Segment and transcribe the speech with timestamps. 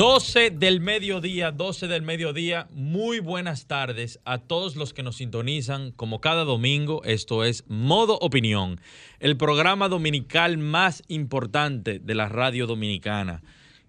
[0.00, 2.68] 12 del mediodía, 12 del mediodía.
[2.72, 7.02] Muy buenas tardes a todos los que nos sintonizan como cada domingo.
[7.04, 8.80] Esto es Modo Opinión,
[9.18, 13.42] el programa dominical más importante de la radio dominicana.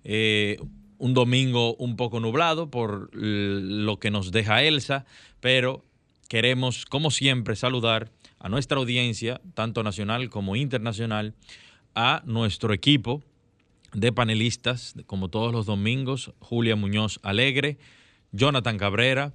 [0.03, 0.57] Eh,
[0.97, 5.05] un domingo un poco nublado por lo que nos deja Elsa,
[5.39, 5.85] pero
[6.27, 11.35] queremos, como siempre, saludar a nuestra audiencia, tanto nacional como internacional,
[11.95, 13.23] a nuestro equipo
[13.93, 17.77] de panelistas, como todos los domingos, Julia Muñoz Alegre,
[18.31, 19.33] Jonathan Cabrera,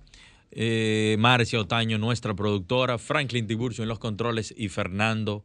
[0.50, 5.44] eh, Marcia Otaño, nuestra productora, Franklin Tiburcio en los controles y Fernando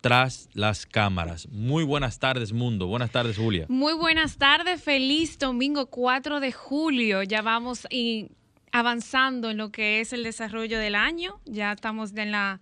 [0.00, 1.48] tras las cámaras.
[1.50, 2.86] Muy buenas tardes, mundo.
[2.86, 3.64] Buenas tardes, Julia.
[3.68, 7.22] Muy buenas tardes, feliz domingo 4 de julio.
[7.22, 7.86] Ya vamos
[8.70, 11.40] avanzando en lo que es el desarrollo del año.
[11.46, 12.60] Ya estamos en la,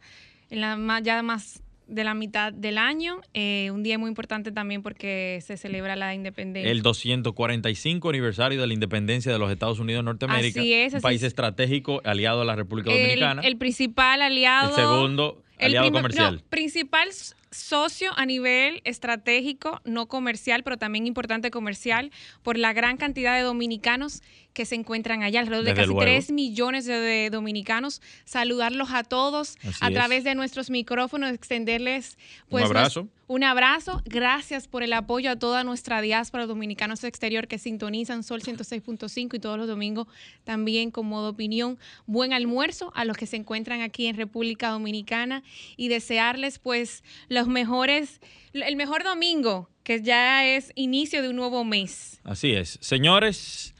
[0.50, 1.62] en la ya más
[1.92, 3.20] de la mitad del año.
[3.34, 6.70] Eh, un día muy importante también porque se celebra la independencia.
[6.70, 10.60] El 245 aniversario de la independencia de los Estados Unidos de Norteamérica.
[10.60, 10.94] Así es.
[10.94, 13.42] un país estratégico aliado a la República Dominicana.
[13.42, 14.70] El, principal aliado.
[14.70, 16.42] El segundo aliado comercial.
[16.48, 17.10] principal
[17.52, 22.10] socio a nivel estratégico, no comercial, pero también importante comercial,
[22.42, 26.86] por la gran cantidad de dominicanos que se encuentran allá, alrededor de casi 3 millones
[26.86, 28.02] de, dominicanos.
[28.24, 33.08] Saludarlos a todos a través de nuestros micrófonos, extenderles pues, un abrazo.
[33.28, 34.02] Un abrazo.
[34.04, 39.38] Gracias por el apoyo a toda nuestra diáspora dominicanos exterior que sintonizan Sol 106.5 y
[39.38, 40.06] todos los domingos
[40.44, 41.78] también con modo opinión.
[42.06, 45.42] Buen almuerzo a los que se encuentran aquí en República Dominicana
[45.78, 48.20] y desearles pues los mejores,
[48.52, 52.20] el mejor domingo, que ya es inicio de un nuevo mes.
[52.24, 52.78] Así es.
[52.82, 53.74] Señores,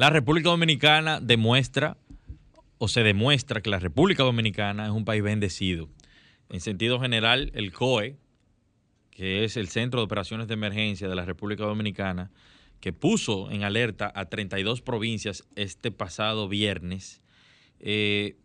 [0.00, 1.98] la República Dominicana demuestra
[2.78, 5.90] o se demuestra que la República Dominicana es un país bendecido.
[6.48, 8.16] En sentido general, el COE,
[9.10, 12.30] que es el Centro de Operaciones de Emergencia de la República Dominicana,
[12.80, 17.20] que puso en alerta a 32 provincias este pasado viernes,
[17.78, 18.38] eh,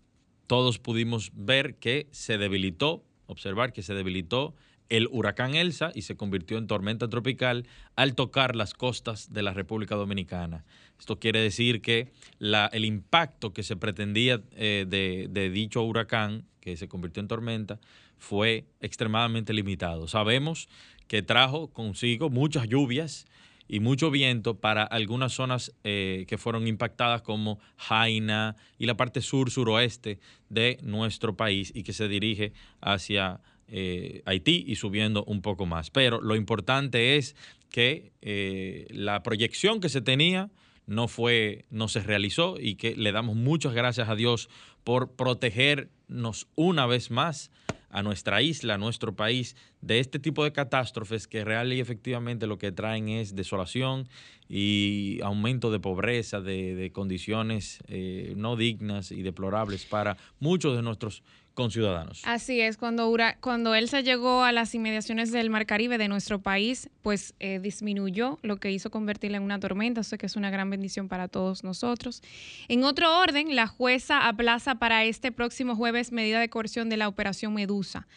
[0.47, 4.55] todos pudimos ver que se debilitó, observar que se debilitó
[4.89, 7.65] el huracán Elsa y se convirtió en tormenta tropical
[7.95, 10.65] al tocar las costas de la República Dominicana.
[10.99, 16.77] Esto quiere decir que el impacto que se pretendía eh, de, de dicho huracán, que
[16.77, 17.79] se convirtió en tormenta,
[18.17, 20.07] fue extremadamente limitado.
[20.07, 20.69] Sabemos
[21.07, 23.27] que trajo consigo muchas lluvias
[23.67, 29.21] y mucho viento para algunas zonas eh, que fueron impactadas como Jaina y la parte
[29.21, 30.19] sur-suroeste
[30.49, 35.89] de nuestro país y que se dirige hacia eh, Haití y subiendo un poco más.
[35.89, 37.35] Pero lo importante es
[37.69, 40.49] que eh, la proyección que se tenía
[40.87, 44.49] no fue, no se realizó y que le damos muchas gracias a Dios
[44.83, 47.51] por protegernos una vez más
[47.89, 52.45] a nuestra isla, a nuestro país, de este tipo de catástrofes que real y efectivamente
[52.45, 54.09] lo que traen es desolación
[54.49, 61.23] y aumento de pobreza, de, condiciones eh, no dignas y deplorables para muchos de nuestros
[61.71, 62.21] ciudadanos.
[62.25, 66.89] Así es, cuando, cuando Elsa llegó a las inmediaciones del Mar Caribe de nuestro país,
[67.01, 70.69] pues eh, disminuyó, lo que hizo convertirla en una tormenta, eso que es una gran
[70.69, 72.21] bendición para todos nosotros.
[72.67, 77.07] En otro orden, la jueza aplaza para este próximo jueves medida de coerción de la
[77.07, 78.07] operación Medusa.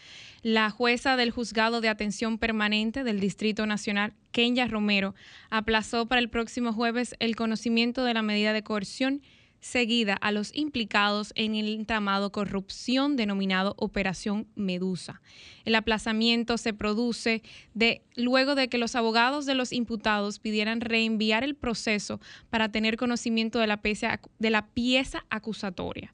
[0.43, 5.15] La jueza del juzgado de atención permanente del Distrito Nacional, Kenya Romero,
[5.51, 9.23] aplazó para el próximo jueves el conocimiento de la medida de coerción
[9.61, 15.21] seguida a los implicados en el entramado corrupción denominado Operación Medusa.
[15.65, 17.43] El aplazamiento se produce
[17.75, 22.21] de, luego de que los abogados de los imputados pidieran reenviar el proceso
[22.51, 26.13] para tener conocimiento de la, pieza, de la pieza acusatoria.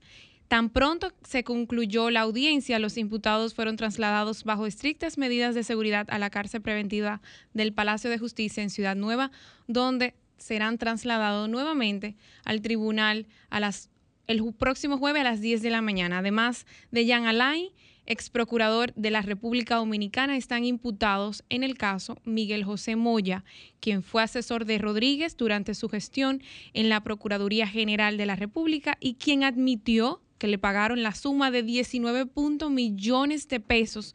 [0.48, 6.06] Tan pronto se concluyó la audiencia, los imputados fueron trasladados bajo estrictas medidas de seguridad
[6.10, 7.22] a la cárcel preventiva
[7.54, 9.30] del Palacio de Justicia en Ciudad Nueva,
[9.66, 10.14] donde
[10.44, 13.88] serán trasladados nuevamente al tribunal a las,
[14.26, 16.18] el próximo jueves a las 10 de la mañana.
[16.18, 17.72] Además de Jan Alay,
[18.04, 23.42] ex procurador de la República Dominicana, están imputados en el caso Miguel José Moya,
[23.80, 26.42] quien fue asesor de Rodríguez durante su gestión
[26.74, 31.50] en la Procuraduría General de la República y quien admitió que le pagaron la suma
[31.50, 32.26] de 19
[32.68, 34.14] millones de pesos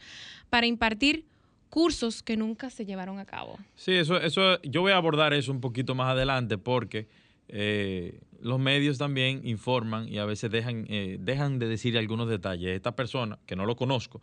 [0.52, 1.26] para impartir
[1.70, 3.58] cursos que nunca se llevaron a cabo.
[3.76, 7.08] Sí, eso, eso, yo voy a abordar eso un poquito más adelante porque
[7.48, 12.76] eh, los medios también informan y a veces dejan, eh, dejan de decir algunos detalles.
[12.76, 14.22] Esta persona, que no lo conozco,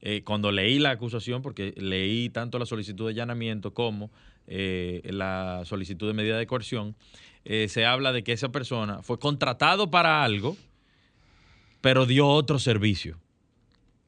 [0.00, 4.10] eh, cuando leí la acusación, porque leí tanto la solicitud de allanamiento como
[4.46, 6.96] la solicitud de medida de coerción,
[7.44, 10.56] se habla de que esa persona fue contratado para algo,
[11.82, 13.18] pero dio otro servicio.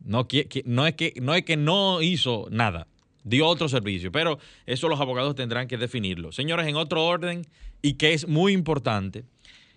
[0.05, 0.26] No,
[0.64, 2.87] no, es que, no es que no hizo nada,
[3.25, 6.32] dio otro servicio, pero eso los abogados tendrán que definirlo.
[6.32, 7.47] Señores, en otro orden,
[7.82, 9.25] y que es muy importante,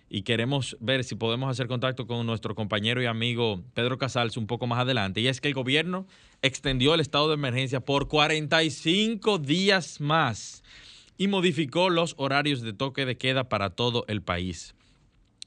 [0.08, 4.46] y queremos ver si podemos hacer contacto con nuestro compañero y amigo Pedro Casals un
[4.46, 6.06] poco más adelante, y es que el gobierno
[6.42, 10.62] extendió el estado de emergencia por 45 días más
[11.16, 14.74] y modificó los horarios de toque de queda para todo el país.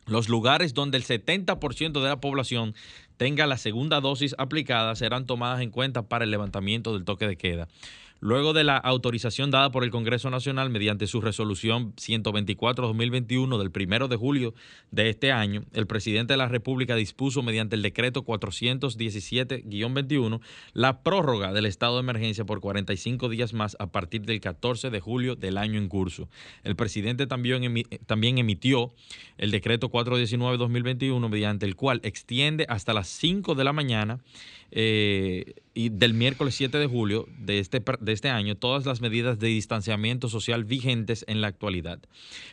[0.05, 2.75] Los lugares donde el 70% de la población
[3.17, 7.35] tenga la segunda dosis aplicada serán tomadas en cuenta para el levantamiento del toque de
[7.35, 7.67] queda.
[8.19, 14.07] Luego de la autorización dada por el Congreso Nacional mediante su resolución 124-2021 del 1
[14.07, 14.53] de julio
[14.91, 20.41] de este año, el presidente de la República dispuso mediante el decreto 417-21
[20.73, 24.99] la prórroga del estado de emergencia por 45 días más a partir del 14 de
[24.99, 26.27] julio del año en curso.
[26.63, 28.93] El presidente también, también emitió
[29.37, 34.19] el decreto 419-2021 mediante el cual extiende hasta las 5 de la mañana
[34.71, 39.37] eh, y del miércoles 7 de julio de este, de este año todas las medidas
[39.37, 41.99] de distanciamiento social vigentes en la actualidad.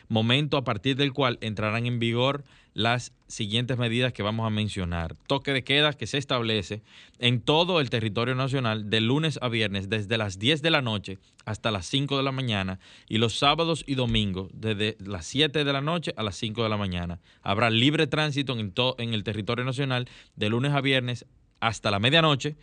[0.07, 2.43] Momento a partir del cual entrarán en vigor
[2.75, 5.15] las siguientes medidas que vamos a mencionar.
[5.25, 6.83] Toque de queda que se establece
[7.17, 11.17] en todo el territorio nacional de lunes a viernes desde las 10 de la noche
[11.45, 12.79] hasta las 5 de la mañana
[13.09, 16.69] y los sábados y domingos desde las 7 de la noche a las 5 de
[16.69, 17.19] la mañana.
[17.41, 21.25] Habrá libre tránsito en, en el territorio nacional de lunes a viernes
[21.59, 22.55] hasta la medianoche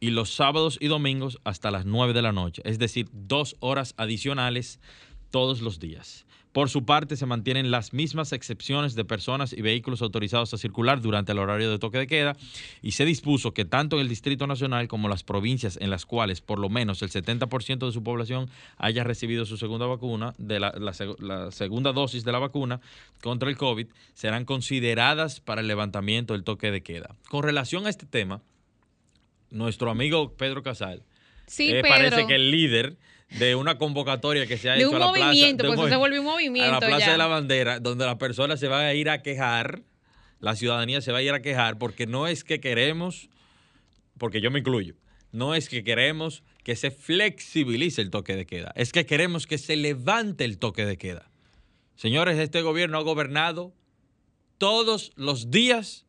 [0.00, 3.94] y los sábados y domingos hasta las 9 de la noche, es decir, dos horas
[3.98, 4.80] adicionales
[5.30, 6.26] todos los días.
[6.52, 11.00] Por su parte, se mantienen las mismas excepciones de personas y vehículos autorizados a circular
[11.00, 12.36] durante el horario de toque de queda
[12.82, 16.40] y se dispuso que tanto en el Distrito Nacional como las provincias en las cuales
[16.40, 20.74] por lo menos el 70% de su población haya recibido su segunda vacuna, de la,
[20.76, 22.80] la segunda dosis de la vacuna
[23.22, 27.14] contra el COVID, serán consideradas para el levantamiento del toque de queda.
[27.28, 28.42] Con relación a este tema,
[29.50, 31.02] nuestro amigo Pedro Casal
[31.46, 32.96] sí, eh, parece que el líder
[33.38, 36.68] de una convocatoria que se ha hecho a la plaza, pues se volvió un movimiento
[36.68, 39.82] a la plaza de la bandera donde las personas se van a ir a quejar
[40.40, 43.28] la ciudadanía se va a ir a quejar porque no es que queremos
[44.18, 44.94] porque yo me incluyo
[45.32, 49.58] no es que queremos que se flexibilice el toque de queda es que queremos que
[49.58, 51.30] se levante el toque de queda.
[51.94, 53.74] Señores este gobierno ha gobernado
[54.58, 56.06] todos los días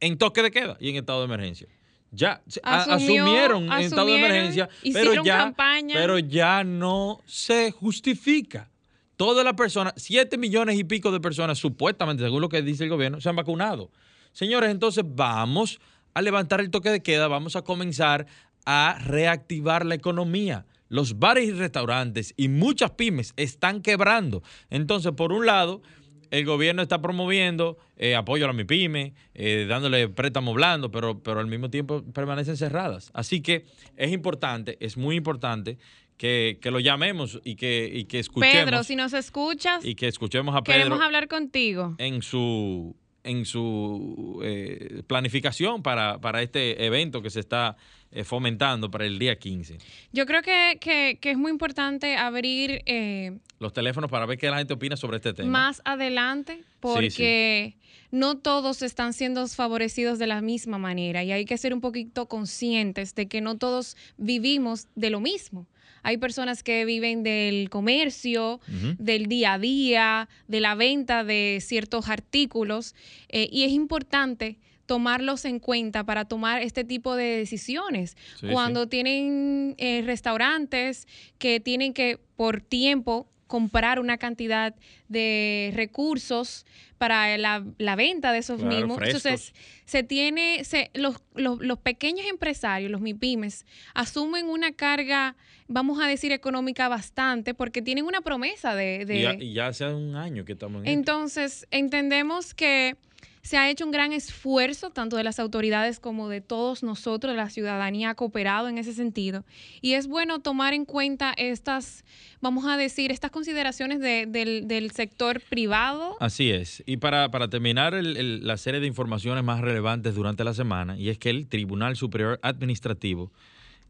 [0.00, 1.68] en toque de queda y en estado de emergencia
[2.10, 5.54] ya asumieron en estado de emergencia, pero ya,
[5.92, 8.70] pero ya no se justifica.
[9.16, 12.90] Todas las personas, 7 millones y pico de personas, supuestamente, según lo que dice el
[12.90, 13.90] gobierno, se han vacunado.
[14.32, 15.80] Señores, entonces vamos
[16.14, 18.26] a levantar el toque de queda, vamos a comenzar
[18.64, 20.66] a reactivar la economía.
[20.88, 24.42] Los bares y restaurantes y muchas pymes están quebrando.
[24.70, 25.82] Entonces, por un lado,
[26.30, 31.40] el gobierno está promoviendo eh, apoyo a la MIPYME, eh, dándole préstamo blando, pero, pero
[31.40, 33.10] al mismo tiempo permanecen cerradas.
[33.14, 33.64] Así que
[33.96, 35.78] es importante, es muy importante
[36.16, 38.64] que, lo llamemos y que, y que escuchemos.
[38.64, 39.84] Pedro, si nos escuchas.
[39.84, 40.78] Y que escuchemos a Pedro.
[40.78, 41.94] Queremos hablar contigo.
[41.98, 47.76] En su, en su eh, planificación para, para este evento que se está
[48.10, 49.78] eh, fomentando para el día 15.
[50.12, 52.82] Yo creo que, es muy importante abrir...
[52.86, 55.50] Eh, Los teléfonos para ver qué la gente opina sobre este tema.
[55.50, 57.76] Más adelante, porque
[58.10, 62.26] no todos están siendo favorecidos de la misma manera y hay que ser un poquito
[62.26, 65.66] conscientes de que no todos vivimos de lo mismo.
[66.02, 68.60] Hay personas que viven del comercio,
[68.98, 72.94] del día a día, de la venta de ciertos artículos
[73.28, 78.16] eh, y es importante tomarlos en cuenta para tomar este tipo de decisiones.
[78.50, 81.06] Cuando tienen eh, restaurantes
[81.38, 84.74] que tienen que por tiempo comprar una cantidad
[85.08, 86.64] de recursos
[86.98, 89.00] para la, venta de esos mismos.
[89.02, 93.64] Entonces, se tiene, se, los, los, pequeños empresarios, los MIPIMES,
[93.94, 95.34] asumen una carga,
[95.66, 99.36] vamos a decir, económica bastante, porque tienen una promesa de...
[99.40, 102.96] y, ya, hace un año que estamos en Entonces, entendemos que
[103.42, 107.50] se ha hecho un gran esfuerzo, tanto de las autoridades como de todos nosotros, la
[107.50, 109.44] ciudadanía ha cooperado en ese sentido.
[109.80, 112.04] Y es bueno tomar en cuenta estas,
[112.40, 116.16] vamos a decir, estas consideraciones del, sector privado.
[116.20, 116.82] Así es.
[116.86, 121.30] Y para, terminar la serie de informaciones más relevantes durante la semana, y es que
[121.30, 123.30] el Tribunal Superior Administrativo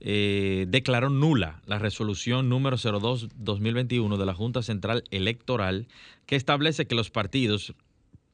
[0.01, 5.89] eh, declaró nula la resolución número 02-2021 de la Junta Central Electoral
[6.27, 7.75] que establece que los partidos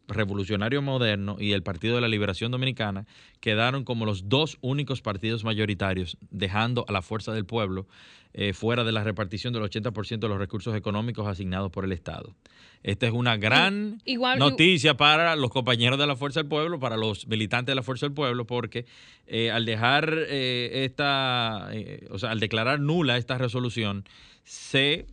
[0.09, 3.07] Revolucionario Moderno y el Partido de la Liberación Dominicana
[3.41, 7.87] quedaron como los dos únicos partidos mayoritarios, dejando a la Fuerza del Pueblo
[8.33, 12.35] eh, fuera de la repartición del 80% de los recursos económicos asignados por el Estado.
[12.83, 14.03] Esta es una gran
[14.37, 18.07] noticia para los compañeros de la Fuerza del Pueblo, para los militantes de la Fuerza
[18.07, 18.87] del Pueblo, porque
[19.27, 21.71] eh, al dejar eh, esta,
[22.11, 24.05] o sea, al declarar nula esta resolución,
[24.43, 25.07] se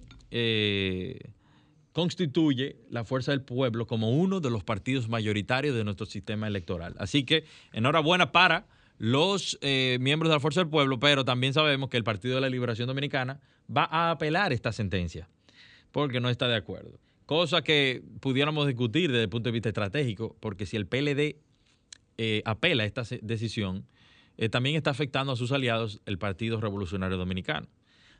[1.93, 6.95] constituye la Fuerza del Pueblo como uno de los partidos mayoritarios de nuestro sistema electoral.
[6.97, 7.43] Así que
[7.73, 8.67] enhorabuena para
[8.97, 12.41] los eh, miembros de la Fuerza del Pueblo, pero también sabemos que el Partido de
[12.41, 13.41] la Liberación Dominicana
[13.75, 15.27] va a apelar esta sentencia
[15.91, 16.99] porque no está de acuerdo.
[17.25, 21.37] Cosa que pudiéramos discutir desde el punto de vista estratégico, porque si el PLD
[22.17, 23.85] eh, apela esta decisión,
[24.37, 27.67] eh, también está afectando a sus aliados el Partido Revolucionario Dominicano.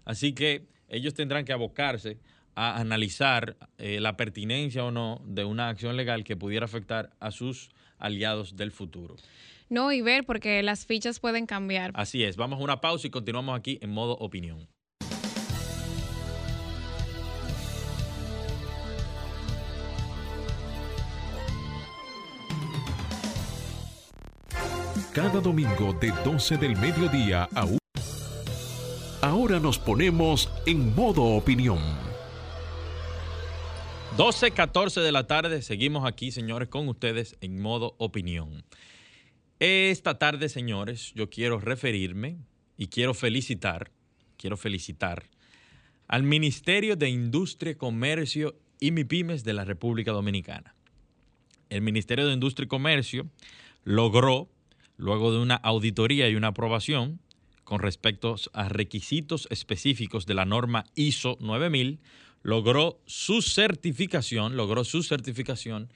[0.05, 2.19] Así que ellos tendrán que abocarse
[2.55, 7.31] a analizar eh, la pertinencia o no de una acción legal que pudiera afectar a
[7.31, 9.15] sus aliados del futuro.
[9.69, 11.91] No, y ver, porque las fichas pueden cambiar.
[11.93, 14.67] Así es, vamos a una pausa y continuamos aquí en modo opinión.
[25.13, 27.77] Cada domingo de 12 del mediodía a 1.
[29.21, 32.10] Ahora nos ponemos en modo opinión
[34.17, 38.65] 12, 14 de la tarde, seguimos aquí, señores, con ustedes en modo opinión.
[39.59, 42.37] Esta tarde, señores, yo quiero referirme
[42.77, 43.89] y quiero felicitar,
[44.37, 45.29] quiero felicitar
[46.09, 50.75] al Ministerio de Industria, Comercio y MIPIMES de la República Dominicana.
[51.69, 53.29] El Ministerio de Industria y Comercio
[53.85, 54.49] logró,
[54.97, 57.21] luego de una auditoría y una aprobación
[57.63, 62.01] con respecto a requisitos específicos de la norma ISO 9000,
[62.43, 65.93] logró su certificación, logró su certificación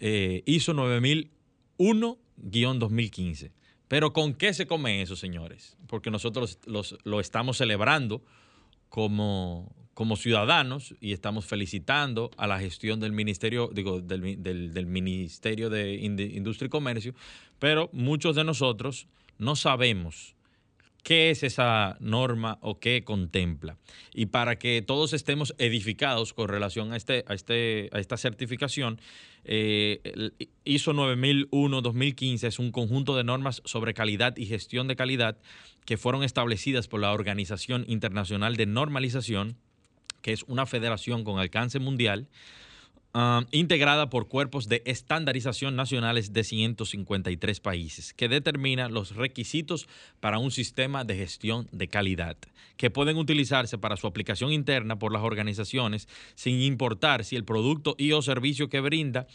[0.00, 3.52] eh, ISO 9001-2015.
[3.88, 5.76] Pero ¿con qué se come eso, señores?
[5.86, 8.24] Porque nosotros lo estamos celebrando
[8.88, 15.70] como, como ciudadanos y estamos felicitando a la gestión del Ministerio, digo, del, del Ministerio
[15.70, 17.14] de Industria y Comercio,
[17.58, 19.06] pero muchos de nosotros
[19.38, 20.35] no sabemos
[21.06, 23.76] qué es esa norma o qué contempla.
[24.12, 29.00] Y para que todos estemos edificados con relación a, este, a, este, a esta certificación,
[29.44, 30.00] eh,
[30.64, 35.38] ISO 9001-2015 es un conjunto de normas sobre calidad y gestión de calidad
[35.84, 39.58] que fueron establecidas por la Organización Internacional de Normalización,
[40.22, 42.26] que es una federación con alcance mundial
[43.16, 49.88] Um, integrada por cuerpos de estandarización nacionales de 153 países, que determina los requisitos
[50.20, 52.36] para un sistema de gestión de calidad,
[52.76, 57.94] que pueden utilizarse para su aplicación interna por las organizaciones sin importar si el producto
[57.96, 59.26] y o servicio que brinda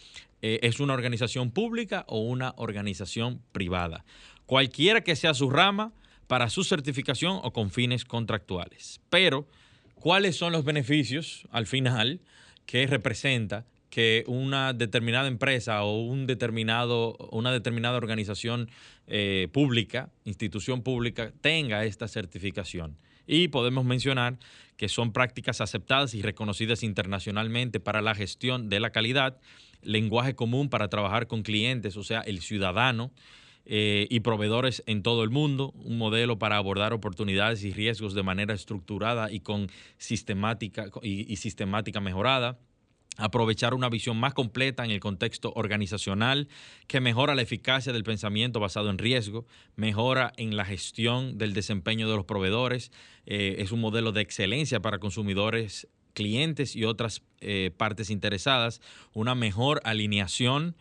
[0.44, 4.06] eh, es una organización pública o una organización privada,
[4.46, 5.92] cualquiera que sea su rama
[6.28, 9.02] para su certificación o con fines contractuales.
[9.10, 9.48] Pero,
[9.96, 12.22] ¿cuáles son los beneficios al final?
[12.66, 18.70] Que representa que una determinada empresa o un determinado, una determinada organización
[19.08, 22.98] eh, pública, institución pública, tenga esta certificación.
[23.28, 24.38] Y podemos mencionar
[24.78, 29.38] que son prácticas aceptadas y reconocidas internacionalmente para la gestión de la calidad,
[29.84, 33.12] lenguaje común para trabajar con clientes, o sea, el ciudadano,
[33.66, 38.24] eh, y proveedores en todo el mundo, un modelo para abordar oportunidades y riesgos de
[38.24, 42.58] manera estructurada y con sistemática y, sistemática mejorada.
[43.18, 46.48] Aprovechar una visión más completa en el contexto organizacional
[46.88, 52.10] que mejora la eficacia del pensamiento basado en riesgo, mejora en la gestión del desempeño
[52.10, 52.92] de los proveedores,
[53.26, 58.82] eh, es un modelo de excelencia para consumidores, clientes y otras eh, partes interesadas,
[59.14, 60.76] una mejor alineación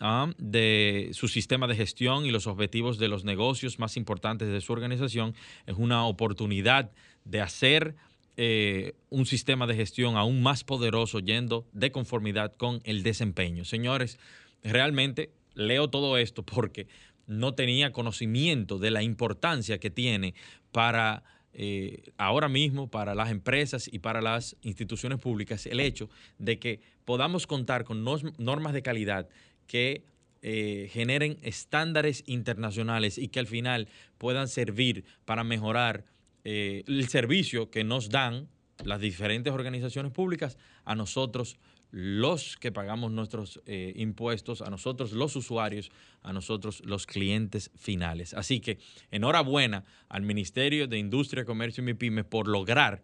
[0.00, 4.60] Ah, de su sistema de gestión y los objetivos de los negocios más importantes de
[4.60, 5.34] su organización.
[5.66, 6.92] Es una oportunidad
[7.24, 7.96] de hacer
[8.36, 13.64] eh, un sistema de gestión aún más poderoso yendo de conformidad con el desempeño.
[13.64, 14.20] Señores,
[14.62, 16.86] realmente leo todo esto porque
[17.26, 20.34] no tenía conocimiento de la importancia que tiene
[20.70, 26.60] para eh, ahora mismo para las empresas y para las instituciones públicas el hecho de
[26.60, 29.28] que podamos contar con normas de calidad
[29.68, 30.02] que
[30.42, 36.04] eh, generen estándares internacionales y que al final puedan servir para mejorar
[36.44, 38.48] eh, el servicio que nos dan
[38.84, 41.58] las diferentes organizaciones públicas, a nosotros
[41.90, 45.90] los que pagamos nuestros eh, impuestos, a nosotros los usuarios,
[46.22, 48.34] a nosotros los clientes finales.
[48.34, 48.78] Así que
[49.10, 53.02] enhorabuena al Ministerio de Industria, Comercio y MIPIMES por lograr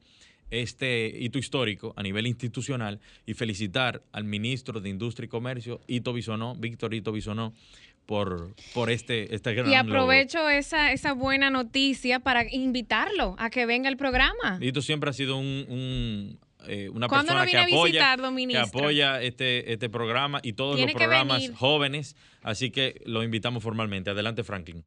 [0.51, 6.13] este hito histórico a nivel institucional y felicitar al ministro de Industria y Comercio, Ito
[6.13, 7.53] Bisonó, Víctor Ito Bisonó,
[8.07, 13.65] por, por este, este gran Y aprovecho esa, esa buena noticia para invitarlo a que
[13.65, 14.59] venga al programa.
[14.61, 18.17] Ito siempre ha sido un eh, una persona que apoya,
[18.49, 22.17] que apoya este, este programa y todos los programas jóvenes.
[22.43, 24.11] Así que lo invitamos formalmente.
[24.11, 24.85] Adelante, Franklin.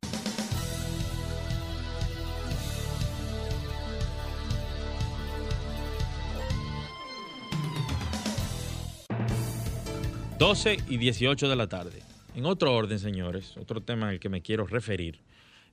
[10.37, 12.03] ...12 y 18 de la tarde.
[12.35, 15.19] En otro orden, señores, otro tema al que me quiero referir...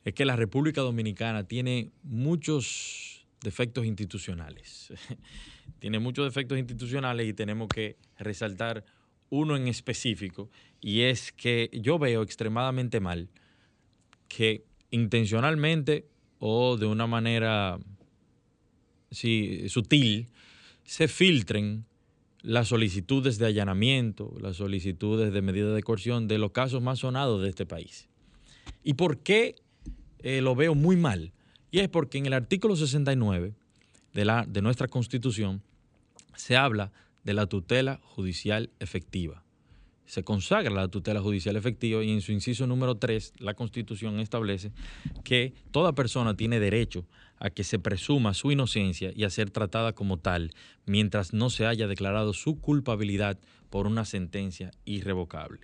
[0.05, 4.93] ...es que la República Dominicana tiene muchos defectos institucionales.
[5.81, 8.87] tiene muchos defectos institucionales y tenemos que resaltar
[9.29, 13.29] uno en específico, y es que yo veo extremadamente mal
[14.29, 16.07] que intencionalmente
[16.39, 17.79] o de una manera
[19.11, 20.29] sutil
[20.85, 21.85] se filtren
[22.45, 27.43] las solicitudes de allanamiento, las solicitudes de medida de coerción de los casos más sonados
[27.43, 28.07] de este país.
[28.85, 29.57] ¿Y por qué
[30.19, 31.33] eh, lo veo muy mal?
[31.71, 33.55] Y es porque en el artículo 69
[34.13, 35.63] de, la, de nuestra Constitución
[36.37, 36.93] se habla
[37.25, 39.44] de la tutela judicial efectiva.
[40.07, 44.71] Se consagra la tutela judicial efectiva y en su inciso número 3 la Constitución establece
[45.25, 47.07] que toda persona tiene derecho
[47.39, 50.53] a que se presuma su inocencia y a ser tratada como tal
[50.87, 53.39] mientras no se haya declarado su culpabilidad
[53.71, 55.61] por una sentencia irrevocable.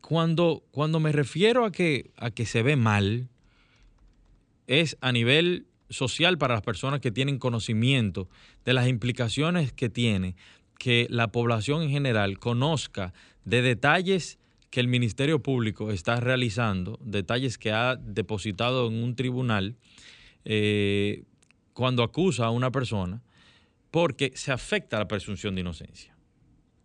[0.00, 3.28] Cuando, cuando me refiero a que, a que se ve mal,
[4.66, 8.28] es a nivel social para las personas que tienen conocimiento
[8.64, 10.36] de las implicaciones que tiene
[10.80, 13.12] que la población en general conozca
[13.44, 14.38] de detalles
[14.70, 19.76] que el Ministerio Público está realizando, detalles que ha depositado en un tribunal
[20.46, 21.24] eh,
[21.74, 23.22] cuando acusa a una persona,
[23.90, 26.16] porque se afecta la presunción de inocencia.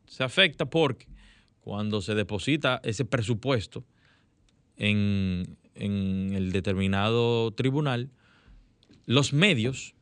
[0.07, 1.07] Se afecta porque
[1.61, 3.85] cuando se deposita ese presupuesto
[4.75, 8.09] en, en el determinado tribunal,
[9.05, 9.94] los medios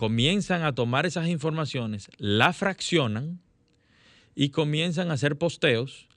[0.00, 3.38] comienzan a tomar esas informaciones, la fraccionan
[4.34, 6.08] y comienzan a hacer posteos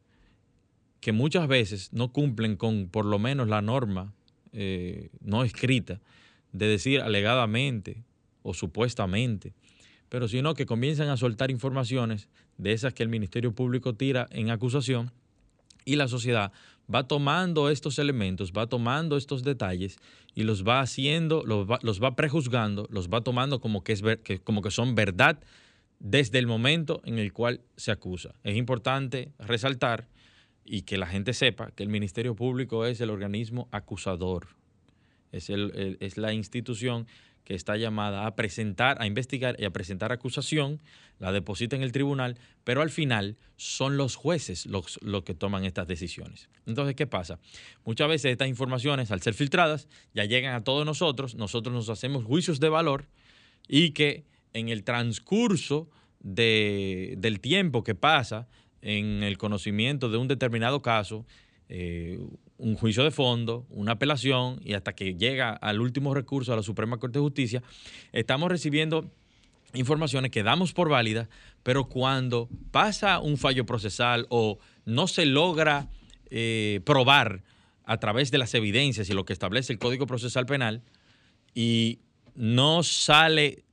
[1.01, 4.13] que muchas veces no cumplen con por lo menos la norma
[4.53, 5.99] eh, no escrita
[6.53, 8.05] de decir alegadamente
[8.41, 9.53] o supuestamente,
[10.07, 14.49] pero sino que comienzan a soltar informaciones de esas que el Ministerio Público tira en
[14.49, 15.11] acusación
[15.83, 16.53] y la sociedad
[16.93, 19.97] va tomando estos elementos, va tomando estos detalles
[20.35, 24.03] y los va haciendo, los va, prejuzgando, los va tomando como que, es,
[24.43, 25.39] como que son verdad
[25.99, 28.33] desde el momento en el cual se acusa.
[28.43, 30.07] Es importante resaltar
[30.65, 34.47] y que la gente sepa que el Ministerio Público es el organismo acusador,
[35.31, 37.07] es, es la institución
[37.43, 40.79] que está llamada a presentar, a investigar y a presentar acusación,
[41.19, 45.87] la deposita en el tribunal, pero al final son los jueces los, que toman estas
[45.87, 46.49] decisiones.
[46.65, 47.39] Entonces, ¿qué pasa?
[47.85, 52.23] Muchas veces estas informaciones, al ser filtradas, ya llegan a todos nosotros, nosotros nos hacemos
[52.23, 53.07] juicios de valor
[53.67, 58.47] y que en el transcurso del tiempo que pasa
[58.81, 61.25] en el conocimiento de un determinado caso,
[61.69, 62.19] eh,
[62.57, 66.63] un juicio de fondo, una apelación y hasta que llega al último recurso a la
[66.63, 67.63] Suprema Corte de Justicia,
[68.11, 69.11] estamos recibiendo
[69.73, 71.29] informaciones que damos por válidas,
[71.63, 75.89] pero cuando pasa un fallo procesal o no se logra
[76.29, 77.43] eh, probar
[77.85, 80.81] a través de las evidencias y lo que establece el Código Procesal Penal
[81.53, 81.99] y
[82.35, 83.63] no sale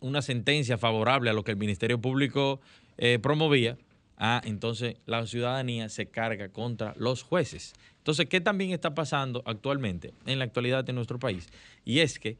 [0.00, 2.60] una sentencia favorable a lo que el Ministerio Público
[2.98, 3.78] eh, promovía,
[4.16, 7.74] ah, entonces la ciudadanía se carga contra los jueces.
[8.08, 11.46] Entonces, ¿qué también está pasando actualmente, en la actualidad en nuestro país?
[11.84, 12.38] Y es que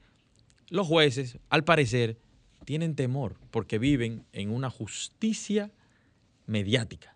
[0.70, 2.16] los jueces, al parecer,
[2.64, 5.70] tienen temor porque viven en una justicia
[6.46, 7.14] mediática,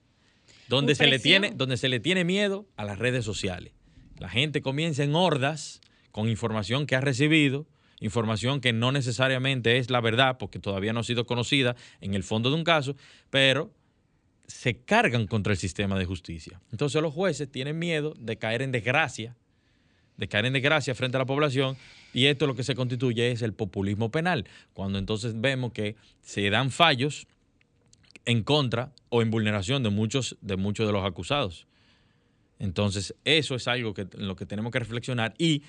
[0.69, 3.73] donde se, le tiene, donde se le tiene miedo a las redes sociales.
[4.19, 7.67] La gente comienza en hordas con información que ha recibido,
[8.01, 12.23] información que no necesariamente es la verdad, porque todavía no ha sido conocida en el
[12.23, 12.97] fondo de un caso,
[13.31, 13.73] pero
[14.47, 16.61] se cargan contra el sistema de justicia.
[16.71, 19.37] Entonces los jueces tienen miedo de caer en desgracia,
[20.17, 21.77] de caer en desgracia frente a la población,
[22.13, 26.49] y esto lo que se constituye es el populismo penal, cuando entonces vemos que se
[26.51, 27.27] dan fallos
[28.25, 31.67] en contra o en vulneración de muchos de, muchos de los acusados.
[32.59, 35.63] Entonces, eso es algo que, en lo que tenemos que reflexionar y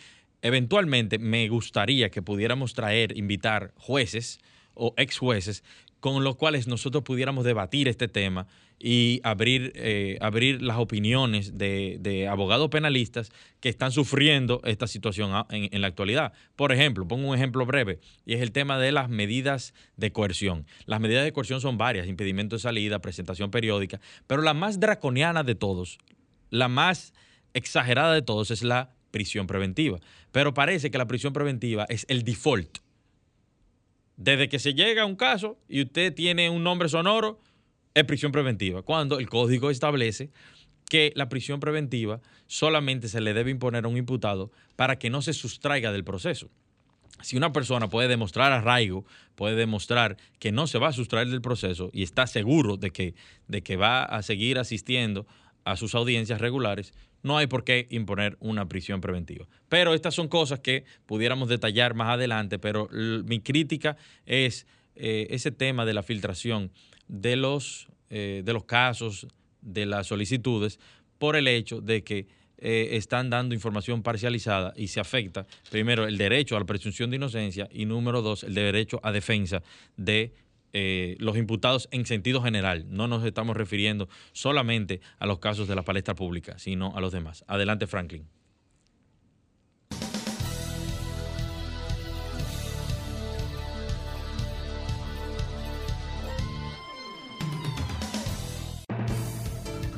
[0.43, 4.39] eventualmente me gustaría que pudiéramos traer, invitar jueces
[4.75, 5.63] o ex jueces
[6.03, 8.45] con los cuales nosotros pudiéramos debatir este tema
[8.77, 15.81] y abrir, eh, abrir las opiniones de, abogados penalistas que están sufriendo esta situación en,
[15.81, 16.33] la actualidad.
[16.57, 20.67] Por ejemplo, pongo un ejemplo breve, y es el tema de las medidas de coerción.
[20.87, 25.43] Las medidas de coerción son varias, impedimento de salida, presentación periódica, pero la más draconiana
[25.43, 25.99] de todos,
[26.49, 27.13] la más
[27.53, 29.99] exagerada de todos es la prisión preventiva.
[30.33, 32.79] Pero parece que la prisión preventiva es el default.
[34.17, 37.39] Desde que se llega a un caso y usted tiene un nombre sonoro,
[37.93, 40.31] es prisión preventiva, cuando el código establece
[40.89, 45.21] que la prisión preventiva solamente se le debe imponer a un imputado para que no
[45.21, 46.49] se sustraiga del proceso.
[47.21, 51.41] Si una persona puede demostrar arraigo, puede demostrar que no se va a sustraer del
[51.41, 53.15] proceso y está seguro de que,
[53.47, 55.25] de que va a seguir asistiendo
[55.65, 59.47] a sus audiencias regulares, no hay por qué imponer una prisión preventiva.
[59.69, 65.51] Pero estas son cosas que pudiéramos detallar más adelante, pero mi crítica es eh, ese
[65.51, 66.71] tema de la filtración
[67.07, 69.27] de los, eh, de los casos,
[69.61, 70.79] de las solicitudes,
[71.17, 76.17] por el hecho de que eh, están dando información parcializada y se afecta, primero, el
[76.17, 79.63] derecho a la presunción de inocencia y número dos, el derecho a defensa
[79.97, 80.33] de
[80.73, 82.85] eh, los imputados en sentido general.
[82.89, 87.11] No nos estamos refiriendo solamente a los casos de la palestra pública, sino a los
[87.11, 87.45] demás.
[87.47, 88.27] Adelante, Franklin.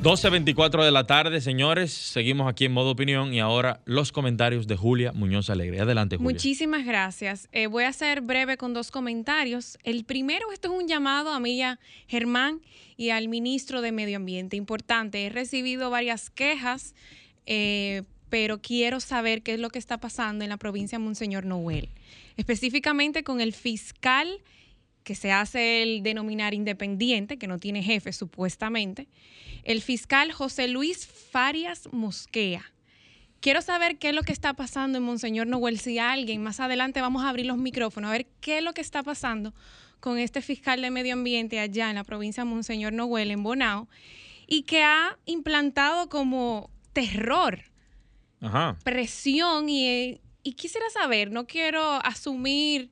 [0.06, 1.92] 12.24 de la tarde, señores.
[1.92, 5.80] Seguimos aquí en modo opinión y ahora los comentarios de Julia Muñoz Alegre.
[5.80, 6.30] Adelante, Julia.
[6.30, 7.48] Muchísimas gracias.
[7.50, 9.78] Eh, voy a ser breve con dos comentarios.
[9.82, 12.60] El primero, esto es un llamado a Milla Germán
[12.96, 14.54] y al ministro de Medio Ambiente.
[14.56, 16.94] Importante, he recibido varias quejas,
[17.44, 21.46] eh, pero quiero saber qué es lo que está pasando en la provincia de Monseñor
[21.46, 21.88] Noel.
[22.36, 24.40] Específicamente con el fiscal
[25.06, 29.06] que se hace el denominar independiente, que no tiene jefe supuestamente,
[29.62, 32.72] el fiscal José Luis Farias Mosquea.
[33.38, 37.00] Quiero saber qué es lo que está pasando en Monseñor Noel, si alguien, más adelante
[37.00, 39.54] vamos a abrir los micrófonos, a ver qué es lo que está pasando
[40.00, 43.88] con este fiscal de medio ambiente allá en la provincia de Monseñor Noel, en Bonao,
[44.48, 47.60] y que ha implantado como terror,
[48.82, 52.90] presión, y, y quisiera saber, no quiero asumir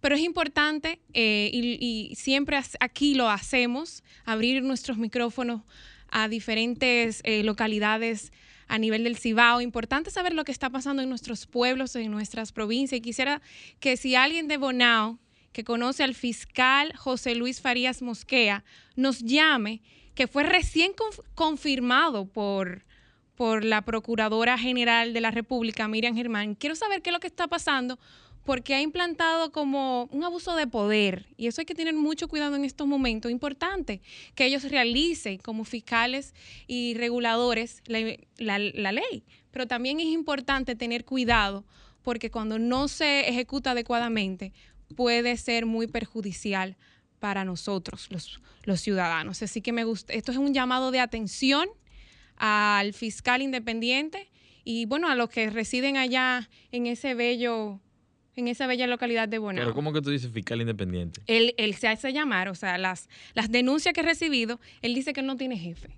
[0.00, 5.62] pero es importante eh, y, siempre aquí lo hacemos, abrir nuestros micrófonos
[6.10, 8.32] a diferentes eh, localidades
[8.66, 9.60] a nivel del Cibao.
[9.60, 12.98] Importante saber lo que está pasando en nuestros pueblos, en nuestras provincias.
[12.98, 13.42] Y quisiera
[13.80, 15.18] que si alguien de Bonao
[15.52, 19.82] que conoce al fiscal José Luis Farías Mosquea nos llame,
[20.14, 20.92] que fue recién
[21.34, 22.84] confirmado por,
[23.34, 26.54] por la Procuradora General de la República, Miriam Germán.
[26.54, 27.98] Quiero saber qué es lo que está pasando
[28.44, 32.56] porque ha implantado como un abuso de poder y eso hay que tener mucho cuidado
[32.56, 33.30] en estos momentos.
[33.30, 34.00] Importante
[34.34, 36.34] que ellos realicen como fiscales
[36.66, 41.64] y reguladores la, ley, pero también es importante tener cuidado
[42.02, 44.52] porque cuando no se ejecuta adecuadamente
[44.96, 46.76] puede ser muy perjudicial
[47.18, 49.42] para nosotros, los, los ciudadanos.
[49.42, 51.68] Así que me gusta, esto es un llamado de atención
[52.36, 54.30] al fiscal independiente
[54.64, 57.80] y bueno, a los que residen allá en ese bello
[58.40, 59.64] en esa bella localidad de Bonao.
[59.64, 61.22] Pero ¿cómo que tú dices fiscal independiente?
[61.26, 65.12] Él, él se hace llamar, o sea, las, las denuncias que he recibido, él dice
[65.12, 65.96] que no tiene jefe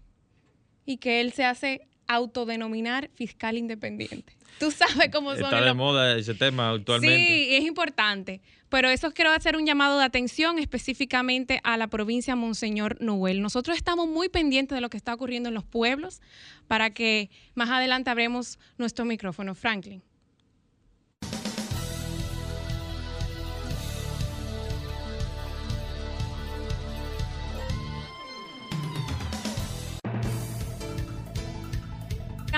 [0.85, 4.37] y que él se hace autodenominar fiscal independiente.
[4.59, 5.44] Tú sabes cómo son.
[5.44, 7.16] Está de moda ese tema actualmente.
[7.16, 8.40] Sí, es importante.
[8.68, 13.42] Pero eso quiero hacer un llamado de atención específicamente a la provincia Monseñor Noel.
[13.42, 16.22] Nosotros estamos muy pendientes de lo que está ocurriendo en los pueblos
[16.68, 19.55] para que más adelante abremos nuestro micrófono.
[19.55, 20.02] Franklin.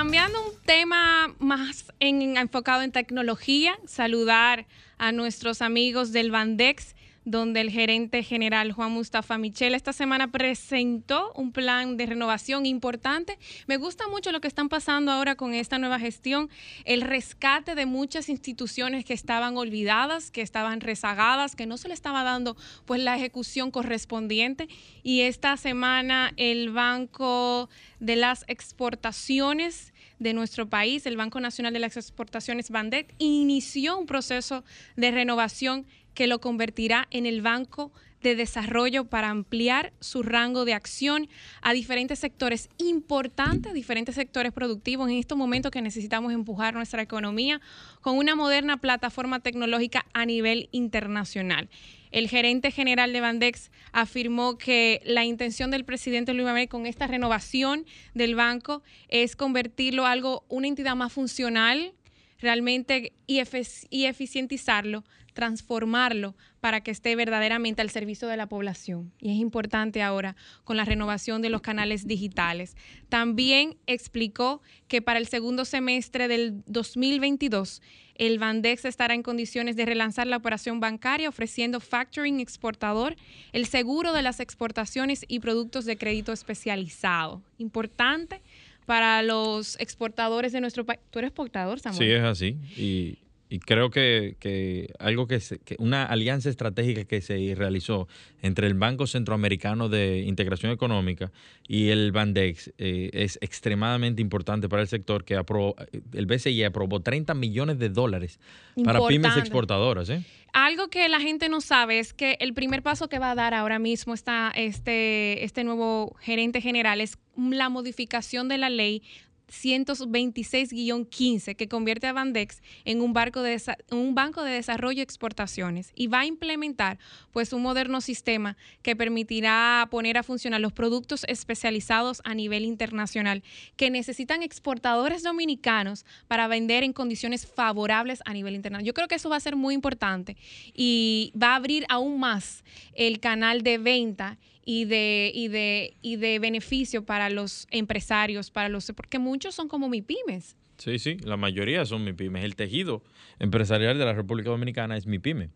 [0.04, 4.66] Cambiando un tema más enfocado en tecnología, saludar
[4.98, 11.32] a nuestros amigos del Bandex donde el gerente general Juan Mustafa Michel esta semana presentó
[11.34, 13.38] un plan de renovación importante.
[13.66, 16.50] Me gusta mucho lo que están pasando ahora con esta nueva gestión,
[16.84, 21.94] el rescate de muchas instituciones que estaban olvidadas, que estaban rezagadas, que no se le
[21.94, 24.68] estaba dando pues la ejecución correspondiente
[25.02, 31.80] y esta semana el Banco de las Exportaciones de nuestro país, el Banco Nacional de
[31.80, 34.64] las Exportaciones, BANDEC, inició un proceso
[34.96, 37.92] de renovación que lo convertirá en el banco
[38.24, 41.28] de desarrollo para ampliar su rango de acción
[41.60, 47.60] a diferentes sectores importantes, diferentes sectores productivos en estos momentos que necesitamos empujar nuestra economía
[48.00, 51.68] con una moderna plataforma tecnológica a nivel internacional.
[52.14, 57.08] El gerente general de Bandex afirmó que la intención del presidente Luis Abinader con esta
[57.08, 61.92] renovación del banco es convertirlo algo, una entidad más funcional
[62.38, 63.42] realmente y,
[63.90, 65.02] y eficientizarlo
[65.34, 69.12] transformarlo para que esté verdaderamente al servicio de la población.
[69.20, 72.76] Y es importante ahora con la renovación de los canales digitales.
[73.08, 77.82] También explicó que para el segundo semestre del 2022,
[78.14, 83.16] el Bandex estará en condiciones de relanzar la operación bancaria ofreciendo factoring exportador,
[83.52, 87.42] el seguro de las exportaciones y productos de crédito especializado.
[87.58, 88.40] Importante
[88.86, 91.00] para los exportadores de nuestro país.
[91.10, 91.98] ¿Tú eres exportador, Samuel?
[91.98, 93.18] Sí, es así.
[93.54, 95.40] Y creo que, algo que,
[95.78, 98.08] una alianza estratégica que se realizó
[98.42, 101.30] entre el Banco Centroamericano de Integración Económica
[101.68, 105.76] y el Bandex eh, es extremadamente importante para el sector que aprobó,
[106.14, 108.40] el BCI aprobó 30 millones de dólares
[108.84, 110.10] para pymes exportadoras.
[110.10, 110.24] ¿eh?
[110.52, 113.54] Algo que la gente no sabe es que el primer paso que va a dar
[113.54, 119.04] ahora mismo está este, este nuevo gerente general es la modificación de la ley
[119.48, 126.06] 126-15 que convierte a Bandex en un, de un banco de desarrollo y exportaciones y
[126.06, 126.98] va a implementar
[127.32, 133.42] pues un moderno sistema que permitirá poner a funcionar los productos especializados a nivel internacional
[133.76, 138.86] que necesitan exportadores dominicanos para vender en condiciones favorables a nivel internacional.
[138.86, 140.36] Yo creo que eso va a ser muy importante
[140.74, 146.16] y va a abrir aún más el canal de venta y de, y de, y
[146.16, 150.56] de beneficio para los empresarios, para los porque muchos son como mi pymes.
[150.78, 152.44] Sí, sí, la mayoría son mi pymes.
[152.44, 153.02] El tejido
[153.38, 155.50] empresarial de la República Dominicana es mi pyme.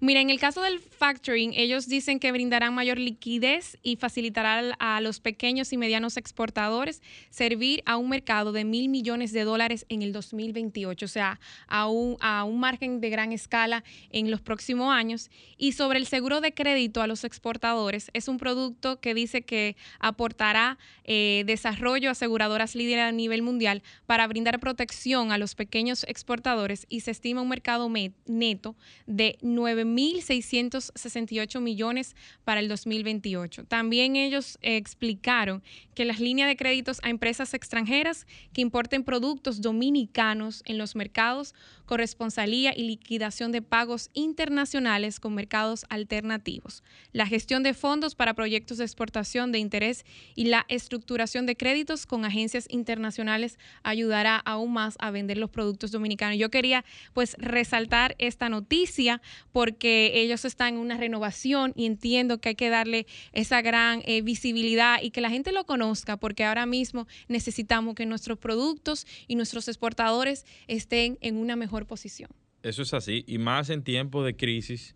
[0.00, 5.00] Mira, en el caso del factoring, ellos dicen que brindarán mayor liquidez y facilitarán a
[5.00, 10.02] los pequeños y medianos exportadores servir a un mercado de mil millones de dólares en
[10.02, 14.92] el 2028, o sea, a un, a un margen de gran escala en los próximos
[14.92, 15.30] años.
[15.56, 19.76] Y sobre el seguro de crédito a los exportadores, es un producto que dice que
[19.98, 26.04] aportará eh, desarrollo a aseguradoras líderes a nivel mundial para brindar protección a los pequeños
[26.04, 27.90] exportadores y se estima un mercado
[28.26, 28.76] neto
[29.06, 32.14] de 9.668 millones
[32.44, 33.64] para el 2028.
[33.64, 35.62] También ellos explicaron
[35.94, 41.54] que las líneas de créditos a empresas extranjeras que importen productos dominicanos en los mercados,
[41.86, 48.78] corresponsalía y liquidación de pagos internacionales con mercados alternativos, la gestión de fondos para proyectos
[48.78, 54.96] de exportación de interés y la estructuración de créditos con agencias internacionales ayudará aún más
[54.98, 56.38] a vender los productos dominicanos.
[56.38, 59.22] Yo quería pues resaltar esta noticia
[59.56, 64.20] porque ellos están en una renovación y entiendo que hay que darle esa gran eh,
[64.20, 69.34] visibilidad y que la gente lo conozca, porque ahora mismo necesitamos que nuestros productos y
[69.34, 72.28] nuestros exportadores estén en una mejor posición.
[72.62, 74.94] Eso es así, y más en tiempos de crisis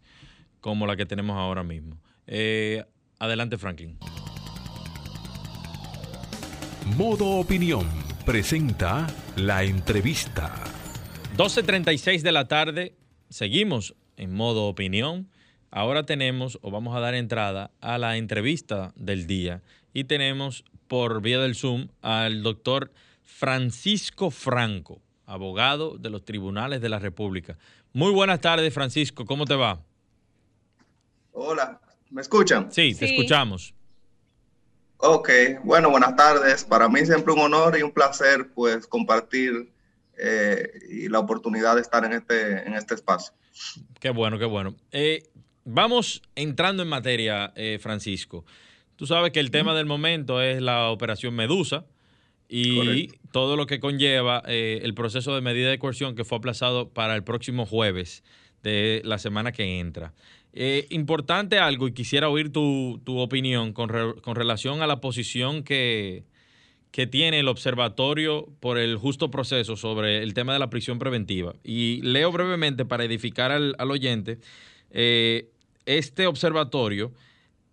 [0.60, 1.98] como la que tenemos ahora mismo.
[2.26, 2.84] Eh,
[3.18, 3.96] adelante, Franklin.
[6.98, 7.88] Modo Opinión
[8.26, 10.54] presenta la entrevista.
[11.38, 12.94] 12.36 de la tarde,
[13.30, 15.28] seguimos en modo opinión.
[15.70, 19.62] Ahora tenemos o vamos a dar entrada a la entrevista del día
[19.94, 26.90] y tenemos por vía del Zoom al doctor Francisco Franco, abogado de los tribunales de
[26.90, 27.56] la República.
[27.94, 29.80] Muy buenas tardes, Francisco, ¿cómo te va?
[31.32, 31.80] Hola,
[32.10, 32.70] ¿me escuchan?
[32.70, 33.72] Sí, te escuchamos.
[34.98, 35.30] Ok,
[35.64, 36.62] bueno, buenas tardes.
[36.64, 39.70] Para mí siempre un honor y un placer pues compartir
[40.22, 43.32] eh, y la oportunidad de estar en este, en este espacio.
[43.98, 44.74] Qué bueno, qué bueno.
[44.92, 45.22] Eh,
[45.64, 48.44] vamos entrando en materia, eh, Francisco.
[48.96, 51.86] Tú sabes que el tema del momento es la operación Medusa
[52.48, 57.14] y todo lo que conlleva el proceso de medida de coerción que fue aplazado para
[57.14, 58.24] el próximo jueves
[58.62, 60.12] de la semana que entra.
[60.90, 63.88] importante algo y quisiera oír tu, opinión con,
[64.20, 66.24] con relación a la posición que,
[66.90, 71.54] que tiene el observatorio por el justo proceso sobre el tema de la prisión preventiva.
[71.62, 74.38] Y leo brevemente para edificar al, oyente,
[74.90, 75.50] eh,
[75.86, 77.12] este observatorio,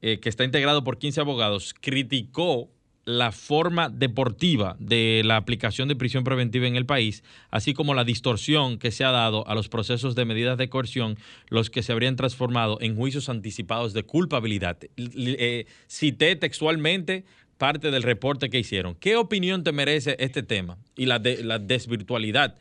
[0.01, 2.69] eh, que está integrado por 15 abogados, criticó
[3.07, 8.03] la forma deportiva de la aplicación de prisión preventiva en el país, así como la
[8.03, 11.93] distorsión que se ha dado a los procesos de medidas de coerción, los que se
[11.93, 14.77] habrían transformado en juicios anticipados de culpabilidad.
[14.97, 17.23] Eh, cité textualmente
[17.57, 18.95] parte del reporte que hicieron.
[18.95, 22.55] ¿Qué opinión te merece este tema y la, de, la desvirtualidad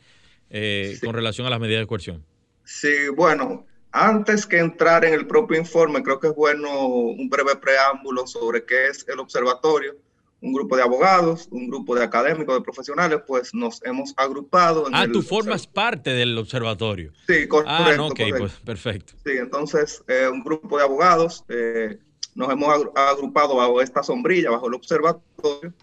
[0.49, 2.25] eh, con relación a las medidas de coerción?
[2.63, 7.55] Sí, bueno, Antes que entrar en el propio informe, creo que es bueno un breve
[7.55, 9.95] preámbulo sobre qué es el observatorio.
[10.39, 14.87] Un grupo de abogados, un grupo de académicos, de profesionales, pues nos hemos agrupado.
[14.87, 17.11] En ah, tú formas parte del observatorio.
[17.27, 17.73] Sí, correcto.
[17.75, 19.13] Ah, no, ok, pues perfecto.
[19.25, 21.97] Sí, entonces eh, un grupo de abogados eh,
[22.37, 25.73] nos hemos agrupado bajo esta sombrilla, bajo el observatorio,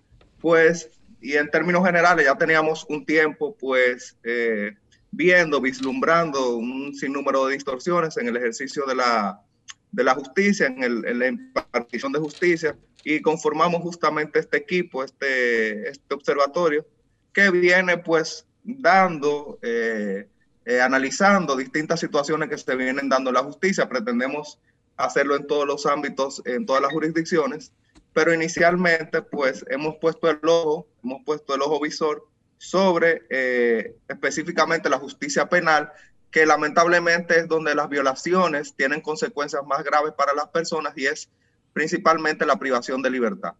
[0.40, 0.88] pues,
[1.20, 4.72] y en términos generales ya teníamos un tiempo, pues, eh,
[5.10, 9.40] viendo, vislumbrando un sinnúmero de distorsiones en el ejercicio de la,
[9.90, 15.02] de la justicia, en, el, en la impartición de justicia, y conformamos justamente este equipo,
[15.02, 16.86] este, este observatorio,
[17.32, 20.28] que viene pues dando, eh,
[20.64, 23.88] eh, analizando distintas situaciones que se vienen dando en la justicia.
[23.88, 24.60] Pretendemos
[24.96, 27.72] hacerlo en todos los ámbitos, en todas las jurisdicciones,
[28.12, 32.26] pero inicialmente pues hemos puesto el ojo, hemos puesto el ojo visor
[32.58, 35.92] sobre eh, específicamente la justicia penal,
[36.30, 41.28] que lamentablemente es donde las violaciones tienen consecuencias más graves para las personas y es
[41.72, 43.54] principalmente la privación de libertad.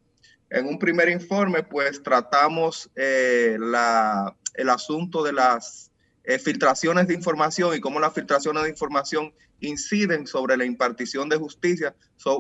[0.51, 5.91] En un primer informe, pues tratamos eh, la, el asunto de las
[6.23, 9.35] eh, filtraciones de información y cómo las filtraciones de información
[9.69, 11.95] inciden sobre la impartición de justicia,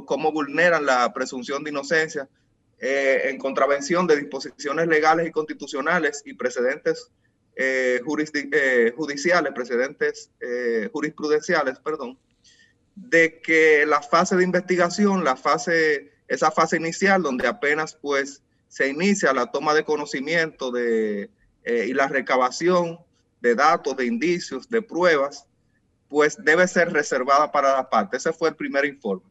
[0.06, 2.28] cómo vulneran la presunción de inocencia,
[2.78, 7.10] eh, en contravención de disposiciones legales y constitucionales y precedentes
[7.56, 10.30] eh, eh, judiciales, precedentes
[10.92, 12.18] jurisprudenciales, perdón,
[12.94, 18.88] de que la fase de investigación, la fase, esa fase inicial donde apenas pues se
[18.88, 21.30] inicia la toma de conocimiento de,
[21.64, 22.98] y la recabación
[23.40, 25.46] de datos, de indicios, de pruebas,
[26.08, 28.16] pues debe ser reservada para la parte.
[28.16, 29.24] Ese fue el primer informe.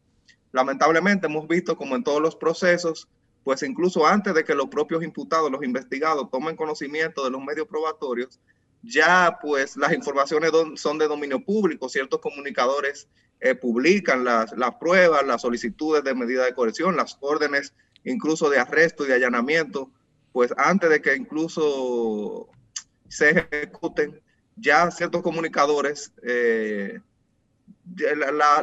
[0.51, 3.07] Lamentablemente hemos visto como en todos los procesos
[3.43, 7.67] pues incluso antes de que los propios imputados, los investigados, tomen conocimiento de los medios
[7.67, 8.39] probatorios,
[8.81, 13.07] ya pues las informaciones son de dominio público, ciertos comunicadores
[13.39, 17.73] eh, publican las, pruebas, las solicitudes de medida de coerción, las órdenes
[18.05, 19.89] incluso de arresto y de allanamiento,
[20.31, 22.49] pues antes de que incluso
[23.07, 24.21] se ejecuten,
[24.55, 26.99] ya ciertos comunicadores eh,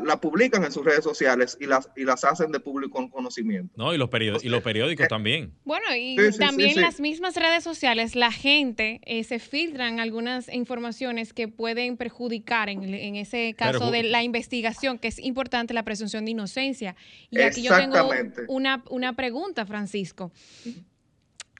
[0.02, 3.72] la, publican en sus redes sociales y las, y las hacen de público conocimiento.
[3.76, 5.52] No, y los, periódicos, y los periódicos también.
[5.64, 11.32] Bueno, y también en las mismas redes sociales, la gente eh, se filtran algunas informaciones
[11.32, 16.24] que pueden perjudicar en, en ese caso de la investigación, que es importante la presunción
[16.24, 16.96] de inocencia.
[17.30, 18.10] Y aquí yo tengo
[18.48, 20.32] una, una pregunta, Francisco.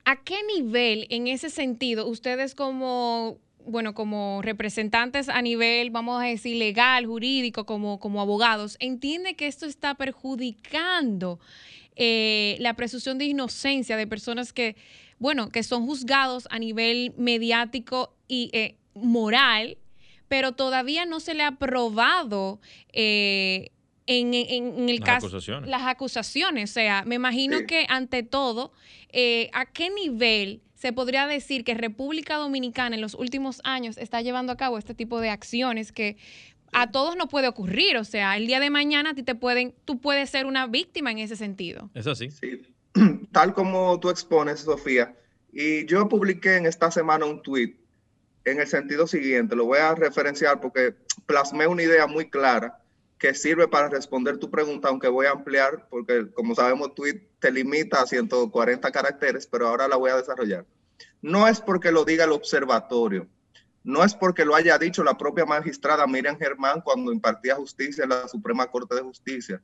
[0.07, 6.27] ¿A qué nivel, en ese sentido, ustedes como bueno, como representantes a nivel, vamos a
[6.27, 11.38] decir, legal, jurídico, como, como abogados, entiende que esto está perjudicando
[11.96, 14.77] eh, la presunción de inocencia de personas que,
[15.18, 19.77] bueno, que son juzgados a nivel mediático y eh, moral,
[20.29, 22.61] pero todavía no se le ha probado
[22.92, 23.70] eh,
[24.07, 25.68] en, el las caso acusaciones.
[25.68, 26.70] las acusaciones.
[26.70, 28.73] O sea, me imagino que ante todo,
[29.53, 34.51] ¿a qué nivel se podría decir que República Dominicana en los últimos años está llevando
[34.51, 36.16] a cabo este tipo de acciones que
[36.73, 37.99] a todos no puede ocurrir.
[37.99, 41.11] O sea, el día de mañana a ti te pueden, tú puedes ser una víctima
[41.11, 41.90] en ese sentido.
[41.93, 42.31] Es así.
[42.31, 42.62] Sí.
[43.33, 45.14] Tal como tú expones, Sofía.
[45.53, 47.77] Y yo publiqué en esta semana un tweet
[48.47, 49.57] en el sentido siguiente.
[49.57, 50.95] Lo voy a referenciar porque
[51.27, 52.80] plasmé una idea muy clara
[53.21, 57.53] que sirve para responder tu pregunta, aunque voy a ampliar, porque como sabemos, tweet te
[57.53, 60.65] limita a 140 caracteres, pero ahora la voy a desarrollar.
[61.21, 63.29] No es porque lo diga el observatorio,
[63.85, 68.11] no es porque lo haya dicho la propia magistrada Miriam Germán cuando impartía justicia en
[68.11, 69.61] la Suprema Corte de Justicia.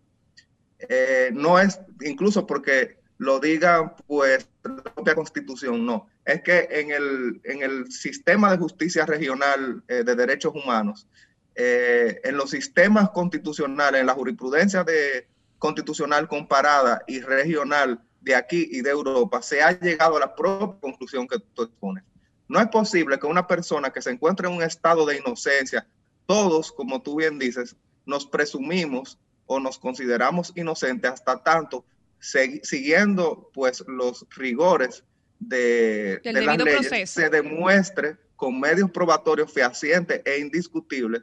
[0.79, 6.09] Eh, no es incluso porque lo diga pues la propia constitución, no.
[6.27, 11.09] Es que en el, en el sistema de justicia regional eh, de derechos humanos
[11.57, 15.27] eh, en los sistemas constitucionales, en la jurisprudencia de,
[15.59, 20.79] constitucional comparada y regional de aquí y de Europa, se ha llegado a la propia
[20.81, 22.05] conclusión que tú expones.
[22.49, 25.87] No es posible que una persona que se encuentre en un estado de inocencia,
[26.27, 31.85] todos, como tú bien dices, nos presumimos o nos consideramos inocentes hasta tanto
[32.19, 35.05] siguiendo pues los rigores
[35.39, 41.23] de, de las leyes, se demuestre con medios probatorios fehacientes e indiscutibles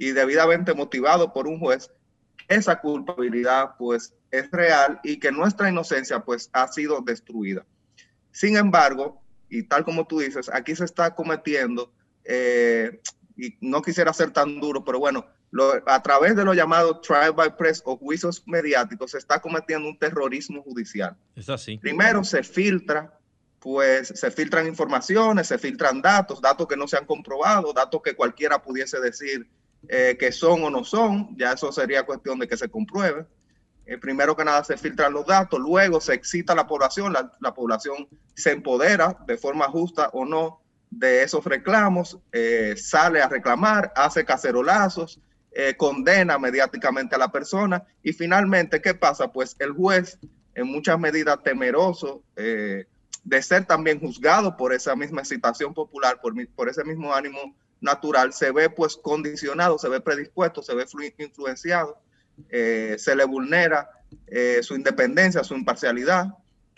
[0.00, 1.90] y debidamente motivado por un juez,
[2.48, 7.66] esa culpabilidad pues es real y que nuestra inocencia pues ha sido destruida.
[8.32, 11.92] Sin embargo, y tal como tú dices, aquí se está cometiendo,
[12.24, 12.98] eh,
[13.36, 15.26] y no quisiera ser tan duro, pero bueno,
[15.84, 19.98] a través de lo llamado trial by press o juicios mediáticos, se está cometiendo un
[19.98, 21.14] terrorismo judicial.
[21.36, 21.76] Es así.
[21.76, 23.18] Primero se filtra,
[23.58, 28.16] pues se filtran informaciones, se filtran datos, datos que no se han comprobado, datos que
[28.16, 29.46] cualquiera pudiese decir
[29.88, 33.26] eh, que son o no son, ya eso sería cuestión de que se compruebe.
[33.86, 37.52] Eh, primero que nada se filtran los datos, luego se excita la población, la, la
[37.52, 40.60] población se empodera de forma justa o no
[40.90, 45.20] de esos reclamos, eh, sale a reclamar, hace cacerolazos,
[45.52, 49.32] eh, condena mediáticamente a la persona y finalmente, ¿qué pasa?
[49.32, 50.18] Pues el juez,
[50.54, 52.86] en muchas medidas temeroso eh,
[53.22, 58.32] de ser también juzgado por esa misma excitación popular, por, por ese mismo ánimo natural,
[58.32, 60.86] se ve pues condicionado, se ve predispuesto, se ve
[61.18, 62.00] influenciado,
[62.48, 63.90] se le vulnera
[64.62, 66.28] su independencia, su imparcialidad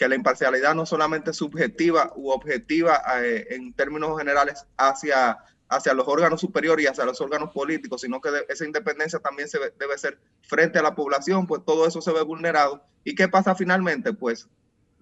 [0.03, 5.39] que la imparcialidad no solamente es subjetiva u objetiva eh, en términos generales hacia,
[5.69, 9.61] hacia los órganos superiores y hacia los órganos políticos, sino que esa independencia también se
[9.79, 12.85] debe ser frente a la población, pues todo eso se ve vulnerado.
[13.05, 14.13] ¿Y qué pasa finalmente?
[14.13, 14.49] Pues,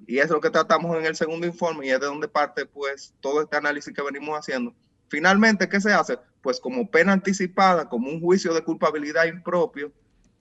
[0.07, 3.15] y es lo que tratamos en el segundo informe y es de donde parte pues
[3.21, 4.75] todo este análisis que venimos haciendo.
[5.11, 6.19] Finalmente, ¿qué se hace?
[6.41, 9.93] Pues como pena anticipada, como un juicio de culpabilidad impropio,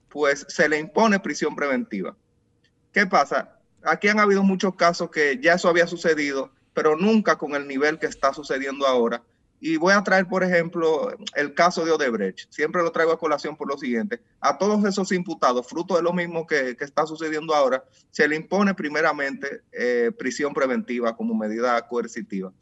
[0.08, 2.16] pues se le impone prisión preventiva.
[2.92, 3.60] ¿Qué pasa?
[3.82, 7.98] aquí han habido muchos casos que ya eso había sucedido, pero nunca con el nivel
[7.98, 9.22] que está sucediendo ahora.
[9.62, 12.50] Y voy a traer, por ejemplo, el caso de Odebrecht.
[12.50, 14.22] Siempre lo traigo a colación por lo siguiente.
[14.40, 18.72] A todos esos imputados, fruto de lo mismo que, está sucediendo ahora, se le impone
[18.74, 22.52] primeramente eh, prisión preventiva como medida coercitiva.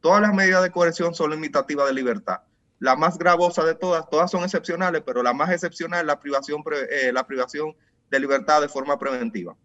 [0.00, 2.40] Todas las medidas de coerción son limitativas de libertad.
[2.78, 6.62] La más gravosa de todas, todas son excepcionales, pero la más excepcional es la privación,
[6.90, 7.74] eh, la privación
[8.10, 9.56] de libertad de forma preventiva.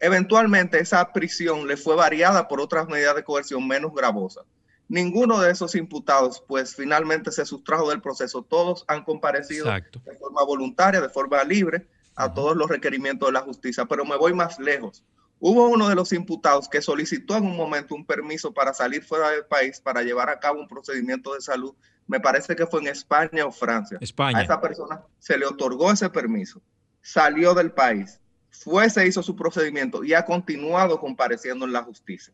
[0.00, 4.44] Eventualmente esa prisión le fue variada por otras medidas de coerción menos gravosas.
[4.88, 8.42] Ninguno de esos imputados, pues finalmente se sustrajo del proceso.
[8.42, 13.40] Todos han comparecido de forma voluntaria, de forma libre, a todos los requerimientos de la
[13.42, 13.86] justicia.
[13.86, 15.04] Pero me voy más lejos.
[15.44, 19.30] Hubo uno de los imputados que solicitó en un momento un permiso para salir fuera
[19.30, 21.74] del país para llevar a cabo un procedimiento de salud.
[22.06, 23.98] Me parece que fue en España o Francia.
[24.00, 24.38] España.
[24.38, 26.62] A esa persona se le otorgó ese permiso.
[27.00, 28.20] Salió del país
[28.52, 32.32] fue, se hizo su procedimiento y ha continuado compareciendo en la justicia.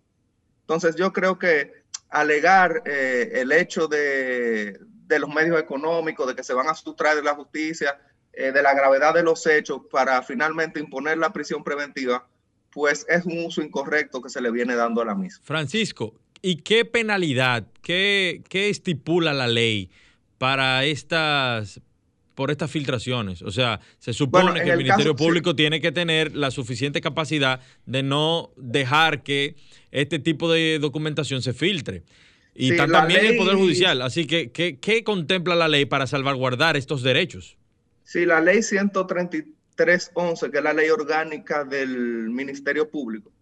[0.60, 1.72] Entonces yo creo que
[2.10, 4.78] alegar eh, el hecho de,
[5.08, 7.98] los medios económicos, de que se van a sustraer de la justicia,
[8.32, 12.26] eh, de la gravedad de los hechos para finalmente imponer la prisión preventiva,
[12.70, 15.40] pues es un uso incorrecto que se le viene dando a la misma.
[15.44, 19.90] Francisco, ¿y qué penalidad, qué, qué estipula la ley
[20.38, 21.80] para estas
[22.38, 23.42] por estas filtraciones.
[23.42, 28.04] O sea, se supone que el, Ministerio Público tiene que tener la suficiente capacidad de
[28.04, 29.56] no dejar que
[29.90, 32.04] este tipo de documentación se filtre.
[32.54, 34.02] Y también el Poder Judicial.
[34.02, 37.56] Así que, ¿qué, contempla la ley para salvaguardar estos derechos?
[38.04, 38.62] Sí, la ley
[39.78, 43.32] 133.11, que es la ley orgánica del Ministerio Público,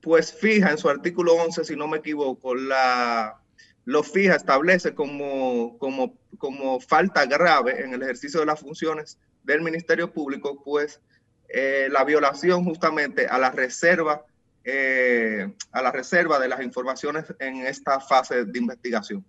[0.00, 3.38] pues fija en su artículo 11, si no me equivoco, la
[3.84, 9.60] lo fija, establece como, como, como falta grave en el ejercicio de las funciones del
[9.60, 11.00] Ministerio Público, pues
[11.48, 14.24] eh, la violación justamente a la reserva,
[14.64, 19.24] eh, a la reserva de las informaciones en esta fase de investigación.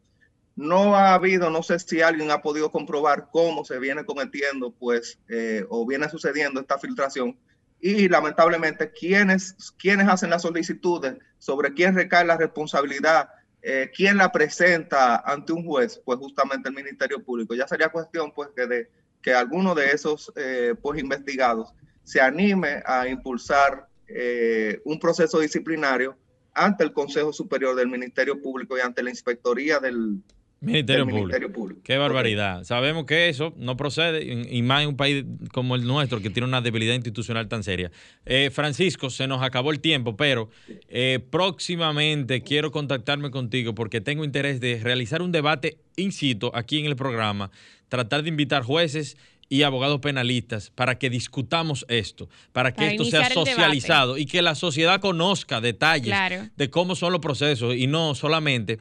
[0.56, 5.20] No ha habido, no sé si alguien ha podido comprobar cómo se viene cometiendo, pues,
[5.30, 7.38] eh, o viene sucediendo esta filtración.
[7.80, 13.30] Y lamentablemente, quienes, quienes hacen las solicitudes, sobre quién recae la responsabilidad
[13.66, 16.02] eh, ¿quién la presenta ante un juez?
[16.04, 17.56] Pues justamente el Ministerio Público.
[17.56, 18.90] Ya sería cuestión pues que, de,
[19.22, 21.74] que alguno de esos eh, pues investigados
[22.04, 26.18] se anime a impulsar eh, un proceso disciplinario
[26.54, 30.22] ante el Consejo Superior del Ministerio Público y ante la Inspectoría del,
[30.64, 31.82] Ministerio, Público.
[31.84, 32.64] Qué barbaridad.
[32.64, 36.48] Sabemos que eso no procede, y más en un país como el nuestro, que tiene
[36.48, 37.92] una debilidad institucional tan seria.
[38.26, 40.50] Eh, Francisco, se nos acabó el tiempo, pero
[40.88, 46.80] eh, próximamente quiero contactarme contigo porque tengo interés de realizar un debate in situ aquí
[46.80, 47.52] en el programa,
[47.90, 49.18] tratar de invitar jueces
[49.50, 54.56] y abogados penalistas para que discutamos esto, para que esto sea socializado y que la
[54.56, 56.16] sociedad conozca detalles
[56.56, 58.80] de cómo son los procesos y no solamente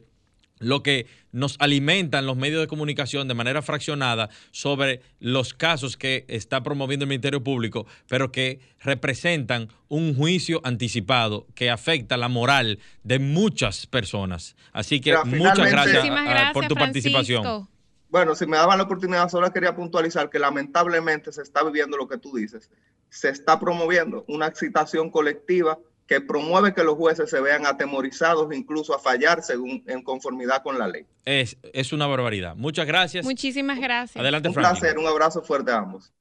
[0.63, 6.25] lo que nos alimentan los medios de comunicación de manera fraccionada sobre los casos que
[6.29, 12.79] está promoviendo el Ministerio Público, pero que representan un juicio anticipado que afecta la moral
[13.03, 14.57] de muchas personas.
[14.73, 16.07] Así que muchas gracias,
[16.53, 17.69] por tu participación.
[18.09, 22.09] Bueno, si me daban la oportunidad, solo quería puntualizar que lamentablemente se está viviendo lo
[22.09, 22.71] que tú dices.
[23.09, 25.79] Se está promoviendo una excitación colectiva
[26.13, 30.79] que promueve que los jueces se vean atemorizados incluso a fallar según en conformidad con
[30.79, 31.07] la ley.
[31.25, 32.55] Es, es una barbaridad.
[32.55, 33.25] Muchas gracias.
[33.25, 34.21] Muchísimas gracias.
[34.21, 36.13] Adelante, Un placer, un abrazo fuerte a ambos.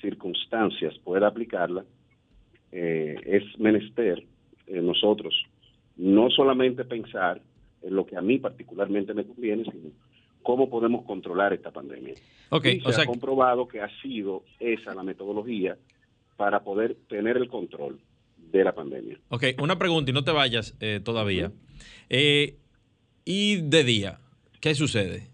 [0.00, 1.84] circunstancias pueda aplicarla,
[2.72, 4.24] eh, es menester
[4.66, 5.34] eh, nosotros
[5.96, 7.40] no solamente pensar
[7.82, 9.90] en lo que a mí particularmente me conviene, sino
[10.42, 12.14] cómo podemos controlar esta pandemia.
[12.50, 15.76] Ok, Y se o sea, ha comprobado que ha sido esa la metodología
[16.36, 17.98] para poder tener el control
[18.36, 19.18] de la pandemia.
[19.30, 21.50] ok, una pregunta y no te vayas eh, todavía.
[22.10, 22.56] Eh,
[23.24, 24.20] ¿Y de día?
[24.60, 25.28] ¿Qué sucede?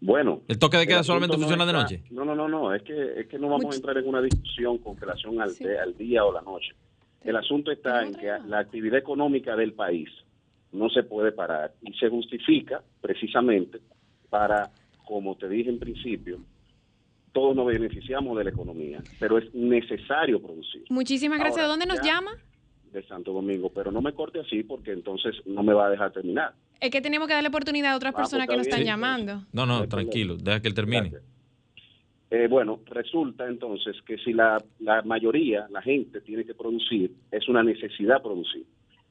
[0.00, 2.02] Bueno, ¿El toque de queda solamente funciona de está- noche?
[2.10, 4.78] No, no, no, no, es que, es que no vamos a entrar en una discusión
[4.78, 5.64] con relación al, Sí.
[5.64, 6.72] de- al día o la noche.
[7.22, 10.08] El asunto está en que la actividad económica del país
[10.72, 13.80] no se puede parar y se justifica precisamente
[14.30, 14.70] para,
[15.04, 16.38] como te dije en principio,
[17.32, 20.84] todos nos beneficiamos de la economía, pero es necesario producir.
[20.88, 21.58] Muchísimas gracias.
[21.58, 22.30] Ahora, ¿De dónde nos llama?
[22.90, 26.10] de Santo Domingo, pero no me corte así porque entonces no me va a dejar
[26.12, 26.54] terminar.
[26.80, 29.44] Es que tenemos que darle oportunidad a otras Ah, pues personas que nos están llamando.
[29.52, 31.12] No, No tranquilo, deja que él termine.
[32.30, 37.48] Eh, bueno, resulta entonces que si la, la mayoría, la gente tiene que producir, es
[37.48, 38.64] una necesidad producir.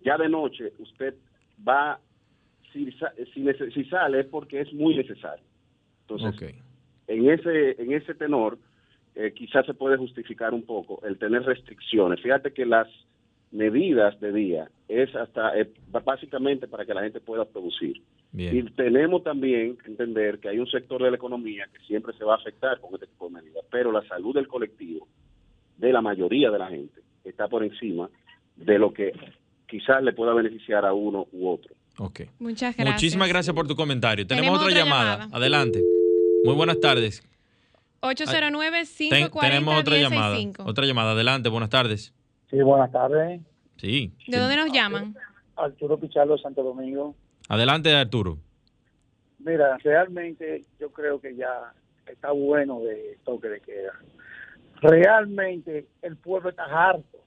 [0.03, 1.15] Ya de noche usted
[1.67, 1.99] va,
[2.71, 2.89] si,
[3.33, 5.43] si, si sale es porque es muy necesario.
[6.07, 6.55] Entonces,
[7.07, 8.57] en ese en ese tenor
[9.15, 12.21] eh, quizás se puede justificar un poco el tener restricciones.
[12.21, 12.87] Fíjate que las
[13.51, 15.69] medidas de día es hasta eh,
[16.05, 18.01] básicamente para que la gente pueda producir.
[18.31, 18.55] Bien.
[18.55, 22.23] Y tenemos también que entender que hay un sector de la economía que siempre se
[22.23, 25.07] va a afectar con este tipo de medidas, pero la salud del colectivo,
[25.77, 28.09] de la mayoría de la gente, está por encima
[28.55, 29.11] de lo que
[29.67, 31.73] quizás le pueda beneficiar a uno u otro.
[31.97, 32.21] Ok.
[32.39, 32.95] Muchas gracias.
[32.95, 34.25] Muchísimas gracias por tu comentario.
[34.27, 35.11] Tenemos, Tenemos otra, otra llamada.
[35.17, 35.37] llamada.
[35.37, 35.83] Adelante.
[36.45, 37.23] Muy buenas tardes.
[38.01, 40.35] 809 Ten- tenemos otra llamada.
[40.37, 41.11] 540 Otra llamada.
[41.11, 42.13] Adelante, buenas tardes.
[42.49, 43.41] Sí, buenas tardes.
[43.77, 44.13] Sí.
[44.27, 45.15] ¿De dónde nos llaman?
[45.55, 47.15] Arturo Pichardo, Santo Domingo.
[47.47, 48.37] Adelante, Arturo.
[49.39, 51.73] Mira, realmente yo creo que ya
[52.05, 53.93] está bueno de toque de queda.
[54.81, 57.19] Realmente el pueblo está harto.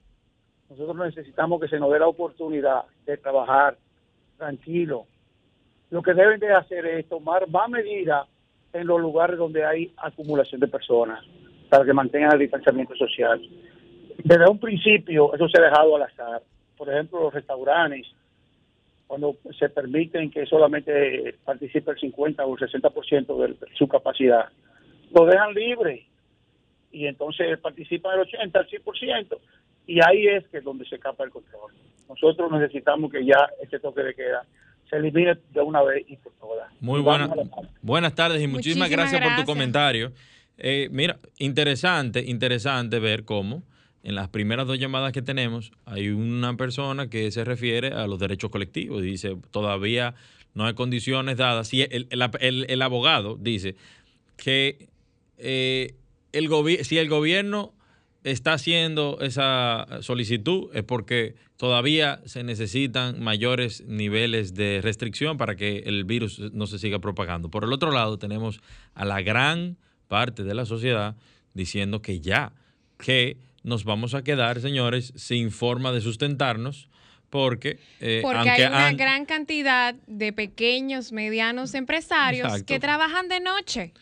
[0.69, 3.77] Nosotros necesitamos que se nos dé la oportunidad de trabajar
[4.37, 5.05] tranquilo.
[5.89, 8.27] Lo que deben de hacer es tomar más medidas
[8.73, 11.23] en los lugares donde hay acumulación de personas
[11.69, 13.39] para que mantengan el distanciamiento social.
[14.23, 16.41] Desde un principio eso se ha dejado al azar.
[16.77, 18.07] Por ejemplo, los restaurantes,
[19.05, 24.49] cuando se permiten que solamente participe el 50 o el 60% de su capacidad,
[25.13, 26.05] lo dejan libre
[26.91, 29.37] y entonces participa el 80, el 100%,
[29.87, 31.71] y ahí es que es donde se escapa el control.
[32.07, 34.45] Nosotros necesitamos que ya este toque de queda
[34.89, 36.71] se elimine de una vez y por todas.
[36.79, 37.29] Muy buena,
[37.81, 39.47] buenas tardes y muchísimas, Muchísimas gracias, por tu gracias.
[39.47, 40.11] comentario.
[40.57, 43.63] Eh, mira, interesante, interesante ver cómo
[44.03, 48.19] en las primeras dos llamadas que tenemos hay una persona que se refiere a los
[48.19, 49.01] derechos colectivos.
[49.01, 50.13] Dice, todavía
[50.53, 51.73] no hay condiciones dadas.
[51.73, 53.75] Y el, el- abogado dice
[54.35, 54.89] que
[55.37, 55.95] eh,
[56.33, 56.49] el
[56.83, 57.73] si el gobierno
[58.23, 65.79] está haciendo esa solicitud es porque todavía se necesitan mayores niveles de restricción para que
[65.85, 67.49] el virus no se siga propagando.
[67.49, 68.61] Por el otro lado, tenemos
[68.95, 69.77] a la gran
[70.07, 71.15] parte de la sociedad
[71.53, 72.53] diciendo que ya,
[72.97, 76.89] que nos vamos a quedar, señores, sin forma de sustentarnos
[77.29, 82.65] porque, eh, Porque aunque hay una han- gran cantidad de pequeños, medianos empresarios Exacto.
[82.67, 83.93] que trabajan de noche.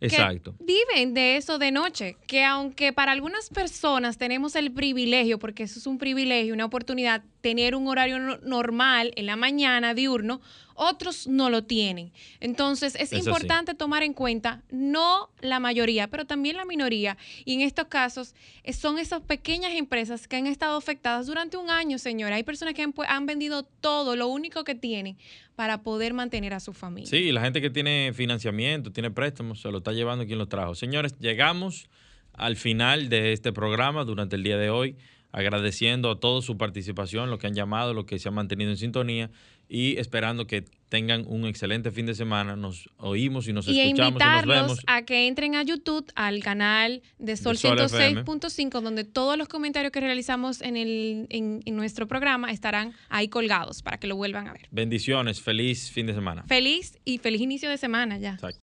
[0.00, 0.54] Exacto.
[0.58, 5.64] que viven de eso de noche, que aunque para algunas personas tenemos el privilegio, porque
[5.64, 10.40] eso es un privilegio, una oportunidad, tener un horario no- normal en la mañana, diurno,
[10.74, 12.12] otros no lo tienen.
[12.40, 13.28] Entonces es Eso sí.
[13.30, 17.16] importante tomar en cuenta no la mayoría, pero también la minoría.
[17.44, 21.68] Y en estos casos eh, son esas pequeñas empresas que han estado afectadas durante un
[21.70, 22.36] año, señora.
[22.36, 25.16] Hay personas que han, han vendido todo, lo único que tienen,
[25.56, 27.10] para poder mantener a su familia.
[27.10, 30.76] Sí, la gente que tiene financiamiento, tiene préstamos, se lo está llevando quien lo trajo.
[30.76, 31.88] Señores, llegamos
[32.34, 34.96] al final de este programa durante el día de hoy,
[35.32, 38.76] agradeciendo a todos su participación, los que han llamado, los que se han mantenido en
[38.76, 39.30] sintonía
[39.68, 42.56] y esperando que tengan un excelente fin de semana.
[42.56, 44.78] Nos oímos y nos y escuchamos y nos invitarlos vemos.
[44.86, 48.24] a que entren a YouTube, al canal de Sol, Sol FM.
[48.24, 53.28] 106.5, donde todos los comentarios que realizamos en, el, en, en nuestro programa estarán ahí
[53.28, 54.68] colgados para que lo vuelvan a ver.
[54.70, 56.44] Bendiciones, feliz fin de semana.
[56.44, 58.32] Feliz y feliz inicio de semana ya.
[58.34, 58.56] Exacto.